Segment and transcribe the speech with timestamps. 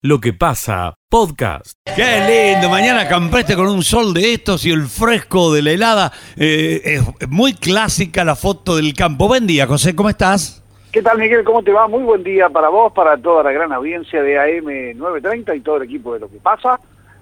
[0.00, 1.72] Lo que pasa, podcast.
[1.84, 6.12] Qué lindo, mañana campreste con un sol de estos y el fresco de la helada.
[6.36, 9.26] Eh, es muy clásica la foto del campo.
[9.26, 10.62] Buen día, José, ¿cómo estás?
[10.92, 11.42] ¿Qué tal, Miguel?
[11.42, 11.88] ¿Cómo te va?
[11.88, 15.78] Muy buen día para vos, para toda la gran audiencia de AM 930 y todo
[15.78, 16.78] el equipo de Lo que pasa.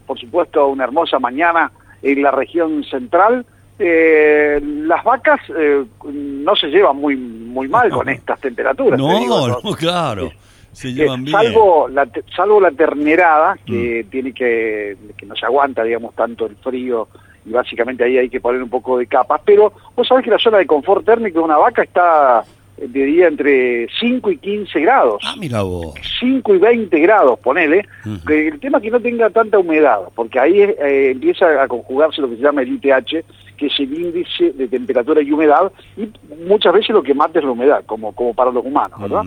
[0.06, 1.72] Por supuesto, una hermosa mañana
[2.02, 3.46] en la región central.
[3.78, 5.82] Eh, las vacas eh,
[6.12, 9.00] no se llevan muy muy mal con estas temperaturas.
[9.00, 10.30] No, digo, no, claro.
[10.76, 11.34] Se Eh, llevan bien.
[11.36, 12.06] salvo la
[12.36, 14.10] salvo la ternerada que Mm.
[14.10, 17.08] tiene que que no se aguanta digamos tanto el frío
[17.46, 20.38] y básicamente ahí hay que poner un poco de capas pero vos sabés que la
[20.38, 22.44] zona de confort térmico de una vaca está
[22.76, 25.94] de día entre 5 y 15 grados Ah, mira vos.
[26.20, 27.86] 5 y 20 grados, ponele,
[28.28, 32.28] el tema es que no tenga tanta humedad, porque ahí eh, empieza a conjugarse lo
[32.28, 33.24] que se llama el ITH,
[33.56, 36.06] que es el índice de temperatura y humedad, y
[36.46, 39.22] muchas veces lo que mata es la humedad, como, como para los humanos, ¿verdad?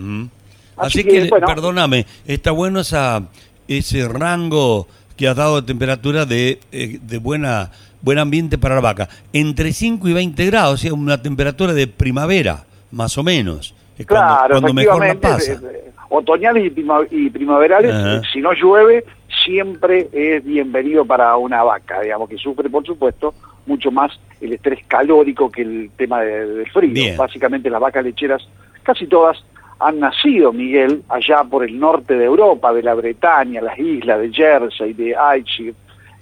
[0.80, 1.46] Así Así, que, bueno.
[1.46, 3.22] perdóname, está bueno esa,
[3.68, 7.70] ese rango que has dado de temperatura de, eh, de buena
[8.02, 9.08] buen ambiente para la vaca.
[9.32, 13.74] Entre 5 y 20 grados, o sea, una temperatura de primavera, más o menos.
[13.98, 15.52] Es Claro, cuando, mejor la pasa.
[15.52, 18.22] eh, eh, otoñales y, prima- y primaverales, Ajá.
[18.32, 19.04] si no llueve,
[19.44, 23.34] siempre es bienvenido para una vaca, digamos, que sufre, por supuesto,
[23.66, 26.92] mucho más el estrés calórico que el tema de- del frío.
[26.94, 27.16] Bien.
[27.18, 28.42] Básicamente las vacas lecheras,
[28.82, 29.36] casi todas,
[29.80, 34.30] han nacido, Miguel, allá por el norte de Europa, de la Bretaña, las islas de
[34.30, 35.74] Jersey, de Ayrshire,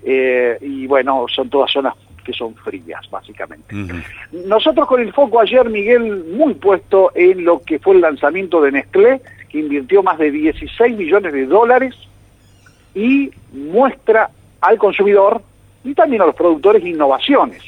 [0.04, 3.74] eh, y bueno, son todas zonas que son frías, básicamente.
[4.46, 8.72] Nosotros con el foco ayer, Miguel, muy puesto en lo que fue el lanzamiento de
[8.72, 11.94] Nestlé, que invirtió más de 16 millones de dólares
[12.94, 15.42] y muestra al consumidor
[15.82, 17.62] y también a los productores innovaciones.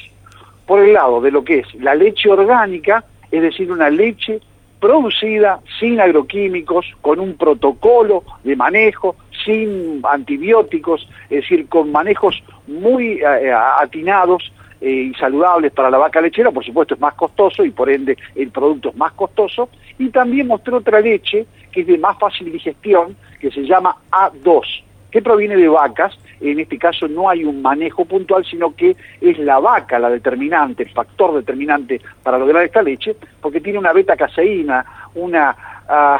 [0.65, 4.39] Por el lado de lo que es la leche orgánica, es decir, una leche
[4.81, 9.15] producida sin agroquímicos, con un protocolo de manejo,
[9.45, 16.19] sin antibióticos, es decir, con manejos muy eh, atinados eh, y saludables para la vaca
[16.19, 20.09] lechera, por supuesto es más costoso y por ende el producto es más costoso, y
[20.09, 25.21] también mostró otra leche que es de más fácil digestión, que se llama A2, que
[25.21, 29.59] proviene de vacas, en este caso no hay un manejo puntual, sino que es la
[29.59, 34.85] vaca la determinante, el factor determinante para lograr esta leche, porque tiene una beta caseína,
[35.15, 35.55] una
[35.87, 36.19] ah,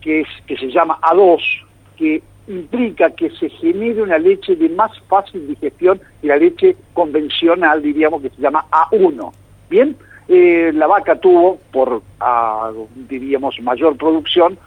[0.00, 1.40] que, es, que se llama A2,
[1.96, 7.80] que implica que se genere una leche de más fácil digestión que la leche convencional,
[7.80, 9.32] diríamos que se llama A1.
[9.70, 9.96] Bien,
[10.26, 14.58] Eh, la vaca tuvo, por, ah, diríamos, mayor producción,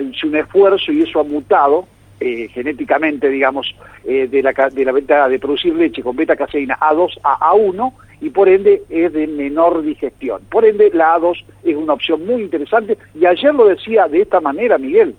[0.00, 1.86] hecho un esfuerzo y eso ha mutado
[2.20, 3.74] eh, genéticamente, digamos,
[4.04, 7.92] eh, de, la, de la venta de producir leche con beta caseína A2 a A1
[8.20, 10.42] y por ende es de menor digestión.
[10.50, 14.40] Por ende la A2 es una opción muy interesante y ayer lo decía de esta
[14.40, 15.14] manera Miguel,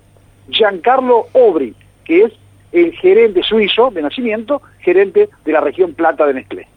[0.50, 1.74] Giancarlo Obri,
[2.04, 2.34] que es
[2.72, 6.68] el gerente suizo de nacimiento, gerente de la región Plata de Nestlé.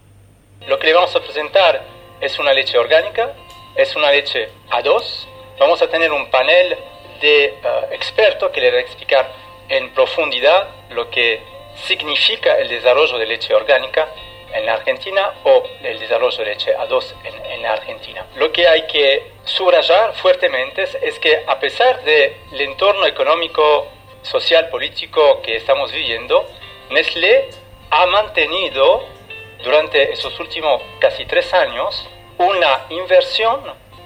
[0.69, 1.83] Lo que le vamos a presentar
[2.21, 3.33] es una leche orgánica,
[3.77, 5.27] es una leche A2.
[5.59, 6.77] Vamos a tener un panel
[7.21, 7.53] de eh,
[7.93, 11.41] expertos que le va a explicar en profundidad lo que
[11.87, 14.09] significa el desarrollo de leche orgánica
[14.53, 18.27] en la Argentina o el desarrollo de leche A2 en, la Argentina.
[18.37, 23.87] Lo que hay que subrayar fuertemente es, que a pesar del entorno económico,
[24.23, 26.47] social, político que estamos viviendo,
[26.91, 27.49] Nestlé
[27.91, 29.07] ha mantenido
[29.63, 32.09] durante esos últimos casi tres años
[32.39, 33.61] una inversión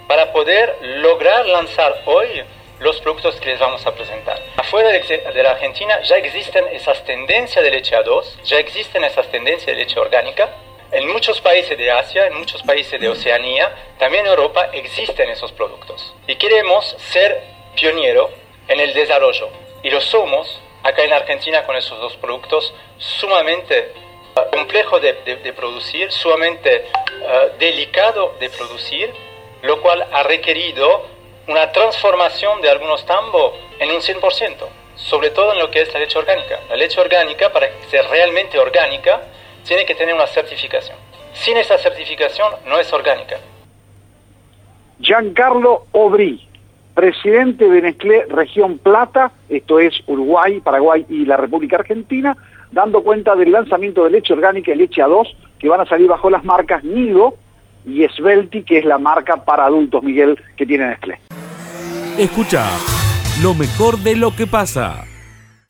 [0.07, 2.45] para poder lograr lanzar hoy
[2.79, 4.41] los productos que les vamos a presentar.
[4.57, 9.67] Afuera de, la Argentina ya existen esas tendencias de leche A2, ya existen esas tendencias
[9.67, 10.51] de leche orgánica.
[10.93, 15.53] En muchos países de Asia, en muchos países de Oceanía, también en Europa existen esos
[15.53, 16.15] productos.
[16.27, 17.43] Y queremos ser
[17.75, 18.31] pionero
[18.69, 19.49] en el desarrollo.
[19.83, 23.93] Y lo somos acá en Argentina con esos dos productos sumamente
[24.53, 25.15] complejo de,
[25.57, 29.13] producir, sumamente uh, delicado de producir,
[29.63, 31.16] lo cual ha requerido
[31.49, 34.21] una transformación de algunos tambos en un 100%,
[34.97, 36.59] sobre todo en lo que es la leche orgánica.
[36.69, 39.23] La leche orgánica, para ser realmente orgánica,
[39.65, 40.97] tiene que tener una certificación.
[41.35, 43.39] Sin esa certificación no es orgánica.
[45.01, 46.49] Giancarlo Obri,
[46.95, 52.37] presidente de Nestlé Región Plata, esto es Uruguay, Paraguay y la República Argentina,
[52.73, 56.31] dando cuenta del lanzamiento de leche orgánica y leche A2 que van a salir bajo
[56.31, 57.35] las marcas Nido
[57.87, 61.21] y Svelti, que es la marca para adultos, Miguel, que tiene Nestlé.
[62.19, 62.65] Escucha
[63.43, 65.05] lo mejor de lo que pasa.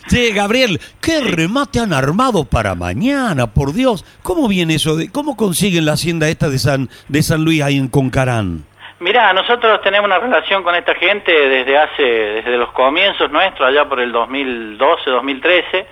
[0.08, 4.04] Che, Gabriel, qué remate han armado para mañana, por Dios.
[4.22, 4.96] ¿Cómo viene eso?
[4.96, 8.64] De, ¿Cómo consiguen la hacienda esta de San, de San Luis ahí en Concarán?
[9.00, 13.86] Mirá, nosotros tenemos una relación con esta gente desde hace, desde los comienzos nuestros, allá
[13.86, 15.86] por el 2012, 2013.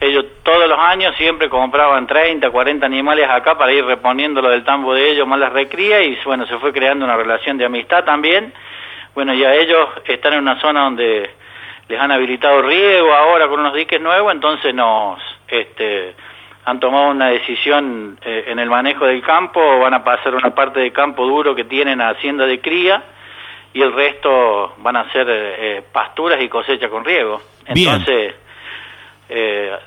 [0.00, 4.64] Ellos todos los años siempre compraban 30, 40 animales acá para ir reponiendo lo del
[4.64, 8.04] tambo de ellos, más las recría y bueno, se fue creando una relación de amistad
[8.04, 8.52] también.
[9.14, 11.30] Bueno, ya ellos están en una zona donde
[11.88, 16.14] les han habilitado riego ahora con unos diques nuevos, entonces nos, este,
[16.64, 20.80] han tomado una decisión eh, en el manejo del campo, van a pasar una parte
[20.80, 23.02] del campo duro que tienen a hacienda de cría
[23.72, 27.42] y el resto van a ser eh, eh, pasturas y cosecha con riego.
[27.66, 28.34] Entonces,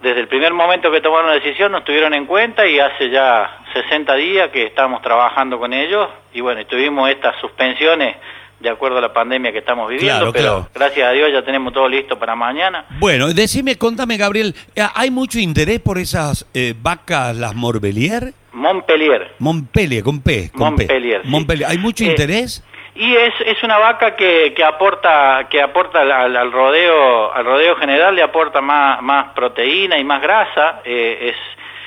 [0.02, 3.60] desde el primer momento que tomaron la decisión nos tuvieron en cuenta y hace ya
[3.74, 8.16] 60 días que estamos trabajando con ellos y bueno, tuvimos estas suspensiones
[8.60, 11.88] de acuerdo a la pandemia que estamos viviendo, pero gracias a Dios ya tenemos todo
[11.88, 12.86] listo para mañana.
[13.00, 18.34] Bueno, decime, contame Gabriel, eh, ¿hay mucho interés por esas eh, vacas, las Morbelier?
[18.54, 19.36] Montpellier.
[19.38, 20.50] Montpellier, con P.
[20.52, 21.22] Con Montpellier.
[21.26, 21.70] Montpellier.
[21.70, 22.64] ¿Hay mucho eh, interés?
[23.00, 28.16] Y es, es una vaca que, que aporta que aporta al, rodeo al rodeo general
[28.16, 31.36] le aporta más, más proteína y más grasa es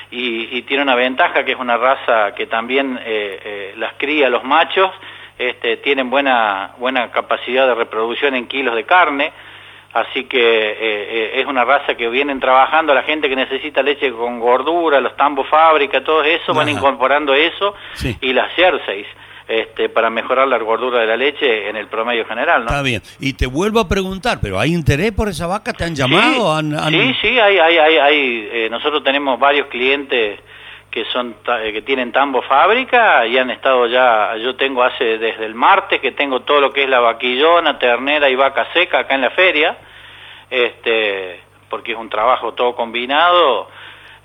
[0.09, 2.99] y, y, tiene una ventaja que es una raza que también
[3.75, 4.91] las cría los machos
[5.41, 9.33] este, tienen buena, buena capacidad de reproducción en kilos de carne,
[9.91, 14.11] así que eh, eh, es una raza que vienen trabajando, la gente que necesita leche
[14.11, 17.73] con gordura, los tambos fábrica, todo eso, van incorporando eso
[18.21, 19.07] y las jerseys.
[19.51, 22.67] Este, para mejorar la gordura de la leche en el promedio general, ¿no?
[22.67, 23.01] Está bien.
[23.19, 25.73] Y te vuelvo a preguntar, ¿pero hay interés por esa vaca?
[25.73, 26.57] ¿Te han llamado?
[26.89, 30.39] Sí, sí, hay, hay, hay, hay eh, nosotros tenemos varios clientes
[30.89, 35.45] que son eh, que tienen tambo fábrica y han estado ya yo tengo hace desde
[35.45, 39.15] el martes que tengo todo lo que es la vaquillona ternera y vaca seca acá
[39.15, 39.77] en la feria
[40.49, 43.67] este porque es un trabajo todo combinado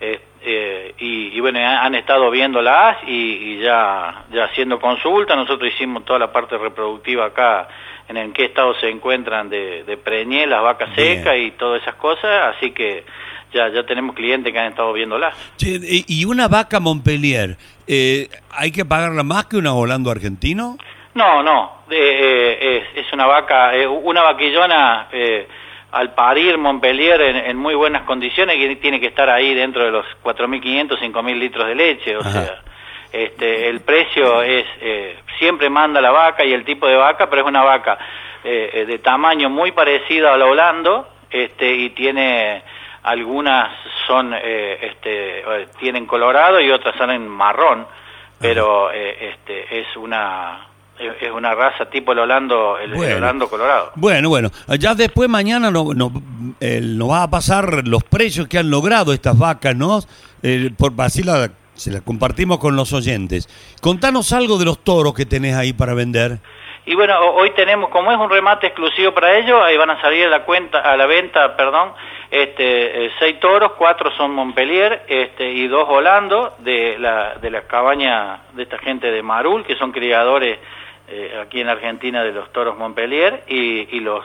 [0.01, 6.05] eh, eh, y, bueno han estado viéndolas y, y, ya ya haciendo consulta nosotros hicimos
[6.05, 7.67] toda la parte reproductiva acá
[8.09, 11.95] en, en qué estado se encuentran de, de preñé las vacas secas y todas esas
[11.95, 13.05] cosas así que
[13.53, 15.33] ya, ya tenemos clientes que han estado viéndola.
[15.59, 17.57] ¿Y una vaca Montpellier,
[17.87, 20.77] eh, hay que pagarla más que una volando argentino?
[21.15, 25.09] No, no, eh, es, una vaca, eh, una vaquillona
[25.93, 30.05] al parir Montpellier en, muy buenas condiciones y tiene que estar ahí dentro de los
[30.23, 32.63] 4.500, 5.000 litros de leche, o sea,
[33.13, 34.67] este, el precio es,
[35.39, 37.99] siempre manda la vaca y el tipo de vaca, pero es una vaca
[38.43, 42.63] de tamaño muy parecido a la Holando este, y tiene
[43.07, 43.71] algunas
[44.07, 47.87] son eh, este, eh, tienen colorado y otras son en marrón
[48.41, 50.67] pero eh, este es una
[50.99, 53.93] es una raza tipo el holando el, holando colorado.
[53.97, 56.11] Bueno bueno ya después mañana no, no,
[56.61, 60.01] nos va a pasar los precios que han logrado estas vacas no
[60.79, 63.49] por así la se las compartimos con los oyentes.
[63.83, 66.39] Contanos algo de los toros que tenés ahí para vender.
[66.87, 70.27] Y bueno hoy tenemos como es un remate exclusivo para ellos ahí van a salir
[70.27, 71.91] a la cuenta a la venta perdón
[72.31, 77.63] este, eh, seis toros, cuatro son Montpellier este, y dos Holando de la, de la
[77.63, 80.59] cabaña de esta gente de Marul, que son criadores
[81.09, 84.25] eh, aquí en Argentina de los toros Montpellier y, y los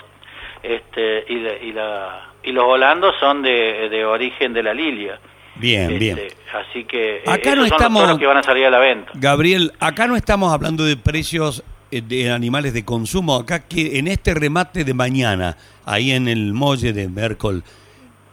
[0.63, 5.19] este, y, la, y los holandos son de, de origen de la Lilia.
[5.55, 6.17] Bien, bien.
[6.17, 9.11] Este, así que eh, acá no estamos, los que van a salir a la venta.
[9.15, 14.33] Gabriel, acá no estamos hablando de precios de animales de consumo, acá que en este
[14.33, 17.63] remate de mañana, ahí en el muelle de Mercol,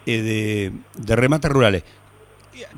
[0.06, 1.82] eh, de, remates rurales.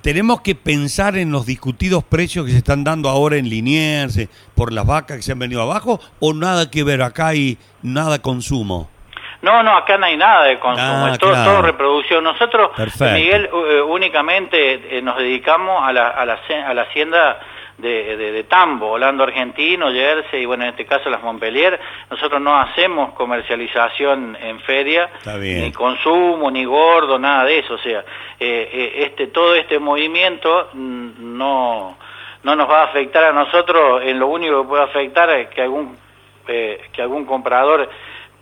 [0.02, 4.28] Tenemos que pensar en los discutidos precios que se están dando ahora en Liniers eh,
[4.54, 8.20] por las vacas que se han venido abajo o nada que ver acá hay nada
[8.20, 8.88] consumo.
[9.42, 12.22] No, no, acá no hay nada de consumo, ah, es todo, reproducción.
[12.22, 17.40] Nosotros, Miguel, eh, únicamente nos dedicamos a la, a la, a la hacienda
[17.80, 21.78] de, de, tambo, Holando argentino, Jersey y bueno, en este caso las Montpellier.
[22.10, 27.74] Nosotros no hacemos comercialización en feria, ni consumo, ni gordo, nada de eso.
[27.74, 28.00] O sea,
[28.38, 31.96] eh, eh, este todo este movimiento mm, no,
[32.42, 34.02] no nos va a afectar a nosotros.
[34.04, 35.96] En lo único que puede afectar es que algún,
[36.48, 37.88] eh, que algún comprador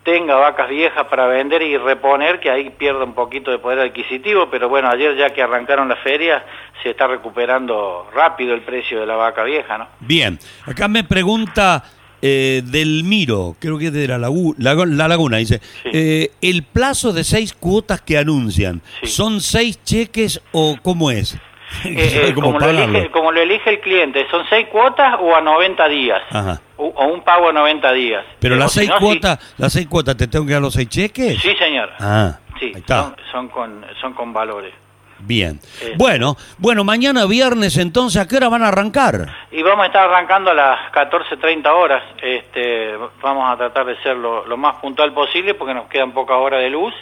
[0.08, 4.48] tenga vacas viejas para vender y reponer, que ahí pierde un poquito de poder adquisitivo,
[4.50, 6.42] pero bueno, ayer ya que arrancaron las ferias,
[6.82, 9.86] se está recuperando rápido el precio de la vaca vieja, ¿no?
[10.00, 11.84] Bien, acá me pregunta
[12.22, 17.22] eh, del Miro, creo que es de la, la, Laguna, dice, eh, el plazo de
[17.22, 21.36] seis cuotas que anuncian, ¿son seis cheques o cómo es?
[21.84, 26.22] Eh, como, lo elige, el cliente, ¿son seis cuotas o a 90 días?
[26.76, 28.24] O, un pago a 90 días.
[28.40, 31.40] Pero las seis cuotas, las seis cuotas, ¿te tengo que dar los seis cheques?
[31.40, 31.90] Sí, señor.
[32.00, 32.72] Ah, sí,
[33.30, 34.72] Son, con, son con valores.
[35.20, 35.58] Bien.
[35.82, 35.94] Eh.
[35.96, 39.26] Bueno, bueno, mañana viernes entonces, ¿a qué hora van a arrancar?
[39.50, 42.02] Y vamos a estar arrancando a las 14.30 horas.
[42.22, 46.36] Este, vamos a tratar de ser lo, lo más puntual posible porque nos quedan pocas
[46.36, 46.94] horas de luz.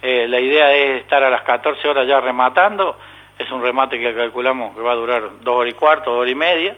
[0.00, 2.96] Eh, la idea es estar a las 14 horas ya rematando.
[3.38, 6.32] Es un remate que calculamos que va a durar dos horas y cuarto, dos horas
[6.32, 6.76] y media.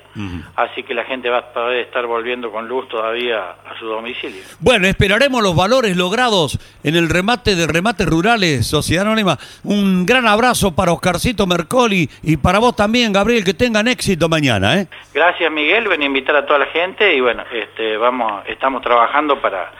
[0.56, 4.42] Así que la gente va a poder estar volviendo con luz todavía a su domicilio.
[4.58, 9.38] Bueno, esperaremos los valores logrados en el remate de Remates Rurales, Sociedad Anónima.
[9.64, 14.80] Un gran abrazo para Oscarcito Mercoli y para vos también, Gabriel, que tengan éxito mañana,
[14.80, 14.86] ¿eh?
[15.14, 19.40] Gracias Miguel, ven a invitar a toda la gente y bueno, este, vamos, estamos trabajando
[19.40, 19.72] para,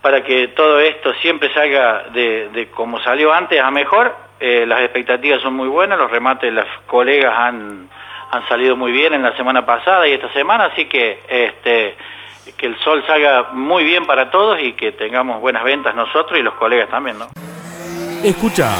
[0.00, 4.27] para que todo esto siempre salga de, de como salió antes a mejor.
[4.40, 7.88] Eh, las expectativas son muy buenas, los remates, las colegas han,
[8.30, 11.96] han salido muy bien en la semana pasada y esta semana, así que este,
[12.56, 16.42] que el sol salga muy bien para todos y que tengamos buenas ventas nosotros y
[16.42, 17.28] los colegas también, ¿no?
[18.22, 18.74] Escucha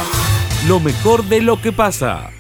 [0.66, 2.30] lo mejor de lo que pasa.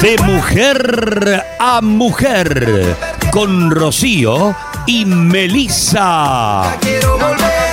[0.00, 2.96] De mujer a mujer,
[3.32, 4.54] con Rocío
[4.86, 6.76] y Melissa.
[6.80, 7.67] Quiero volver,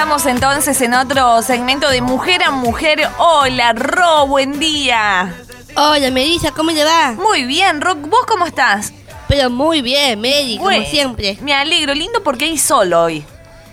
[0.00, 3.06] así comenzamos entonces en otro segmento de Mujer a Mujer.
[3.18, 5.34] Hola, Ro, buen día.
[5.76, 7.12] Hola, Melissa, ¿cómo le va?
[7.12, 8.94] Muy bien, Ro, ¿vos cómo estás?
[9.28, 11.36] Pero muy bien, Meli, como siempre.
[11.42, 13.26] Me alegro, lindo porque hay sol hoy.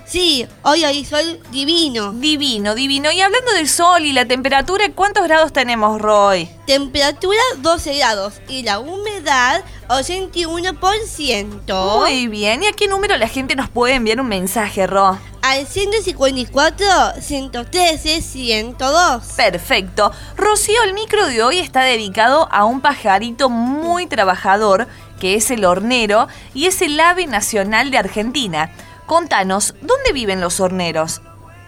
[0.05, 2.11] Sí, hoy hay sol divino.
[2.11, 3.09] Divino, divino.
[3.11, 6.49] Y hablando del sol y la temperatura, ¿cuántos grados tenemos, Ro, hoy?
[6.65, 11.99] Temperatura 12 grados y la humedad 81%.
[11.99, 12.63] Muy bien.
[12.63, 15.17] ¿Y a qué número la gente nos puede enviar un mensaje, Ro?
[15.47, 16.85] Al 154,
[17.21, 19.23] 113, 102.
[19.37, 20.11] Perfecto.
[20.35, 24.89] Rocío, el micro de hoy está dedicado a un pajarito muy trabajador,
[25.21, 28.71] que es el hornero, y es el ave nacional de Argentina.
[29.05, 31.21] Contanos, ¿dónde viven los horneros?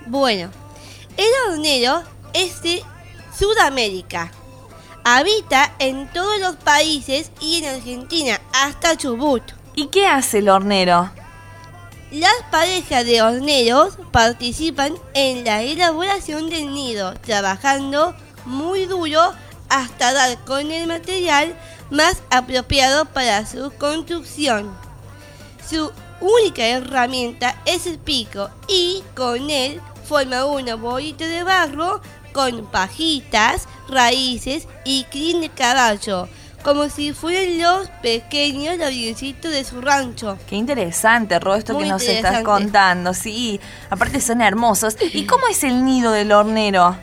[0.08, 0.50] Bueno,
[1.16, 2.84] el hornero es de
[3.34, 4.30] Sudamérica.
[5.06, 9.54] Habita en todos los países y en Argentina, hasta Chubut.
[9.74, 11.12] ¿Y qué hace el hornero?
[12.12, 19.32] Las parejas de horneros participan en la elaboración del nido, trabajando muy duro
[19.70, 21.56] hasta dar con el material
[21.92, 24.76] más apropiado para su construcción.
[25.70, 32.02] Su única herramienta es el pico y con él forma una bolita de barro
[32.34, 36.28] con pajitas, raíces y crin de caballo,
[36.64, 40.38] como si fueran los pequeños labricitos de su rancho.
[40.48, 43.14] Qué interesante, Ro, esto Muy que nos estás contando.
[43.14, 44.96] Sí, aparte son hermosos.
[45.14, 46.98] ¿Y cómo es el nido del hornero?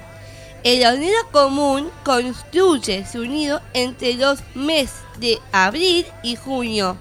[0.62, 6.98] El hornero común construye su nido entre los meses de abril y junio.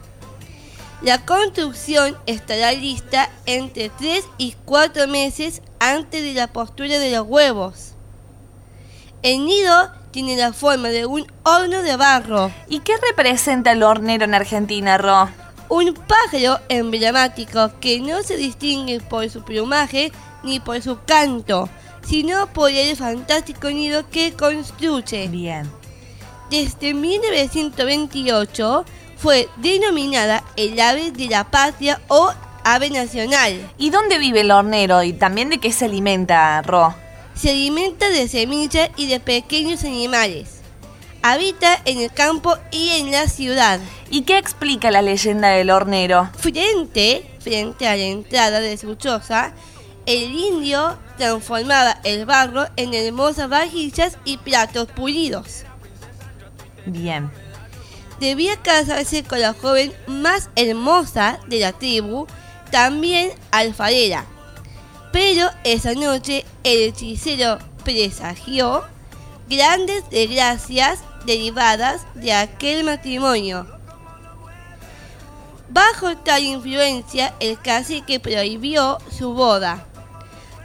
[1.01, 7.27] La construcción estará lista entre 3 y 4 meses antes de la postura de los
[7.27, 7.91] huevos.
[9.21, 14.23] El nido tiene la forma de un horno de barro, ¿Y qué representa el hornero
[14.23, 15.27] en Argentina, Ro?
[15.67, 21.67] un pájaro emblemático que no se distingue por su plumaje ni por su canto,
[22.07, 25.27] sino por el fantástico nido que construye.
[25.27, 25.69] Bien.
[26.49, 28.85] Desde 1928
[29.17, 32.31] fue denominada el ave de la patria o
[32.63, 33.69] ave nacional.
[33.77, 35.03] ¿Y dónde vive el hornero?
[35.03, 36.95] ¿Y también de qué se alimenta, Ro?
[37.35, 40.61] Se alimenta de semillas y de pequeños animales.
[41.21, 43.79] Habita en el campo y en la ciudad.
[44.09, 46.29] ¿Y qué explica la leyenda del hornero?
[46.37, 49.53] Frente, frente a la entrada de su choza,
[50.05, 55.63] el indio transformaba el barro en hermosas vajillas y platos pulidos.
[56.85, 57.31] Bien.
[58.19, 62.27] debía casarse con la joven más hermosa de la tribu,
[62.71, 64.25] también alfarera.
[65.15, 68.83] Pero esa noche el hechicero presagió
[69.47, 73.65] grandes desgracias derivadas de aquel matrimonio.
[75.69, 79.85] Bajo tal influencia, el cacique prohibió su boda.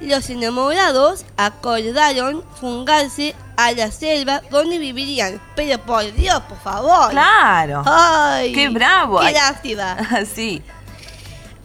[0.00, 5.40] Los enamorados acordaron fungarse a la selva donde vivirían.
[5.54, 7.10] Pero por Dios, por favor.
[7.10, 7.84] Claro.
[7.86, 8.52] ¡Ay!
[8.52, 9.20] ¡Qué bravo!
[9.20, 9.96] ¡Qué lástima!
[10.34, 10.60] sí.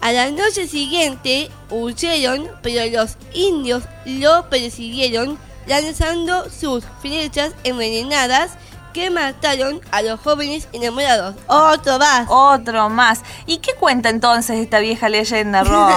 [0.05, 8.51] A la noche siguiente huyeron, pero los indios lo persiguieron lanzando sus flechas envenenadas
[8.93, 11.33] que mataron a los jóvenes enamorados.
[11.47, 12.27] ¡Otro más!
[12.29, 13.21] Otro más.
[13.47, 15.89] ¿Y qué cuenta entonces esta vieja leyenda, Ro?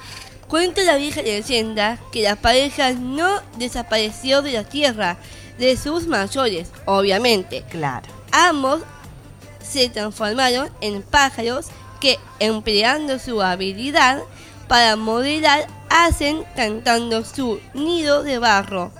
[0.48, 5.16] Cuenta la vieja leyenda que la pareja no desapareció de la tierra
[5.58, 7.64] de sus mayores, obviamente.
[7.68, 8.06] claro.
[8.30, 8.82] Ambos
[9.60, 11.66] se transformaron en pájaros
[12.00, 14.22] que, empleando su habilidad
[14.68, 18.90] para modelar hacen cantando su nido de barro.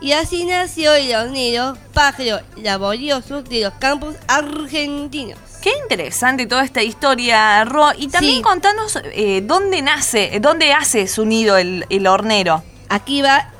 [0.00, 5.38] Y así nació el hornero, pájaro laborioso de los campos argentinos.
[5.60, 7.88] Qué interesante toda esta historia, Ro.
[7.98, 8.42] Y también Sí.
[8.42, 12.62] contanos eh, dónde nace, dónde hace su nido el, el hornero.
[12.88, 13.50] Aquí va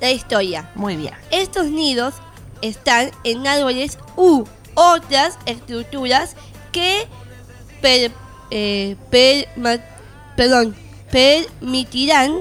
[0.00, 0.70] la historia.
[0.76, 1.14] Muy bien.
[1.32, 2.14] Estos nidos
[2.62, 6.36] están en árboles u otras estructuras
[6.70, 7.08] que
[7.82, 8.12] per-
[8.50, 9.82] eh, perma-
[10.36, 10.76] perdón,
[11.10, 12.40] permitirán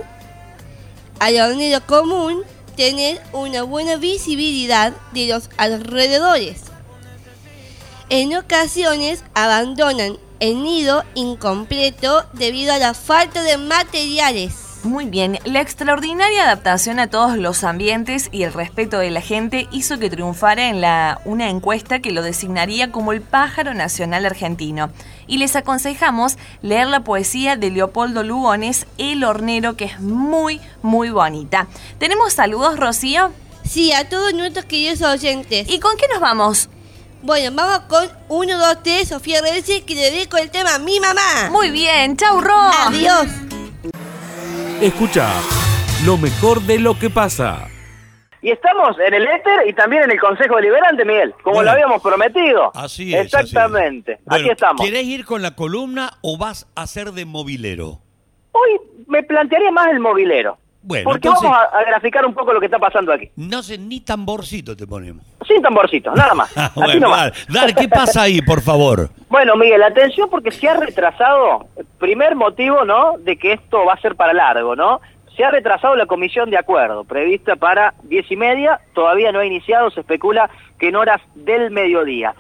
[1.20, 2.44] al hornero común
[2.76, 6.62] tener una buena visibilidad de los alrededores.
[8.10, 14.54] En ocasiones abandonan el nido incompleto debido a la falta de materiales.
[14.84, 19.68] Muy bien, la extraordinaria adaptación a todos los ambientes y el respeto de la gente
[19.72, 24.90] hizo que triunfara en la, una encuesta que lo designaría como el pájaro nacional argentino.
[25.26, 31.10] Y les aconsejamos leer la poesía de Leopoldo Lugones, El hornero, que es muy, muy
[31.10, 31.68] bonita.
[31.98, 33.34] ¿Tenemos saludos, Rocío?
[33.68, 35.68] Sí, a todos nuestros queridos oyentes.
[35.70, 36.70] ¿Y con qué nos vamos?
[37.24, 41.00] Bueno, vamos con 1, 2, 3, Sofía Reyes, que le dedico el tema a mi
[41.00, 41.50] mamá.
[41.52, 42.56] Muy bien, chau, Ro.
[42.56, 43.47] Adiós.
[44.82, 45.28] Escucha
[46.06, 47.68] lo mejor de lo que pasa.
[48.44, 51.64] Y estamos en el éter y también en el Consejo Deliberante, Miguel, como Bueno.
[51.66, 52.72] lo habíamos prometido.
[52.76, 53.26] Así es.
[53.26, 54.14] Exactamente.
[54.14, 54.26] así es.
[54.26, 54.86] Bueno, Aquí estamos.
[54.86, 58.00] ¿Querés ir con la columna o vas a ser de movilero?
[58.52, 60.60] Hoy me plantearía más el movilero.
[60.88, 63.30] Bueno, porque entonces- vamos a, a graficar un poco lo que está pasando aquí.
[63.36, 65.26] No sé, ni tamborcito te ponemos.
[65.46, 66.52] Sin tamborcito, nada más.
[66.58, 67.32] Ah, Así bueno, nomás.
[67.48, 69.10] dale, dale, ¿qué pasa ahí, por favor?
[69.30, 71.68] Bueno, Miguel, atención porque se ha retrasado,
[72.00, 75.02] primer motivo, ¿no?, de que esto va a ser para largo, ¿no?
[75.36, 79.46] Se ha retrasado la comisión de acuerdo, prevista para diez y media, todavía no ha
[79.46, 82.34] iniciado, se especula que en horas del mediodía.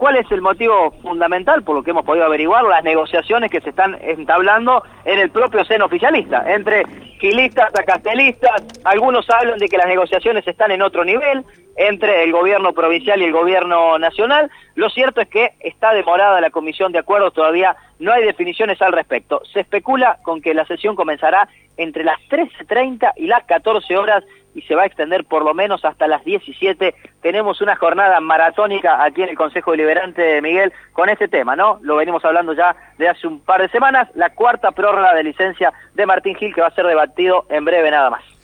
[0.00, 2.64] ¿Cuál es el motivo fundamental, por lo que hemos podido averiguar?
[2.64, 6.86] Las negociaciones que se están entablando en el propio seno oficialista, entre
[7.20, 11.44] gilistas a castelistas, algunos hablan de que las negociaciones están en otro nivel,
[11.76, 14.50] entre el gobierno provincial y el gobierno nacional.
[14.74, 18.94] Lo cierto es que está demorada la comisión de acuerdos, todavía no hay definiciones al
[18.94, 19.42] respecto.
[19.52, 24.62] Se especula con que la sesión comenzará entre las 13.30 y las 14 horas y
[24.62, 26.94] se va a extender por lo menos hasta las 17.
[27.22, 31.78] Tenemos una jornada maratónica aquí en el Consejo Deliberante de Miguel con este tema, ¿no?
[31.82, 35.72] Lo venimos hablando ya de hace un par de semanas, la cuarta prórroga de licencia
[35.94, 38.39] de Martín Gil que va a ser debatido en breve nada más.